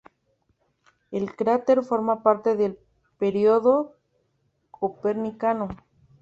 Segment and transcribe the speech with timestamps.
[1.11, 2.79] El cráter forma parte del
[3.19, 3.95] Período
[4.71, 5.67] Copernicano.